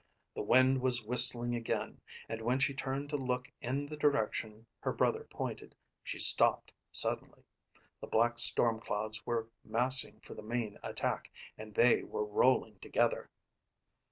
[0.33, 4.91] The wind was whistling again and when she turned to look in the direction her
[4.91, 7.43] brother pointed, she stopped suddenly.
[7.99, 13.29] The black storm clouds were massing for the main attack and they were rolling together.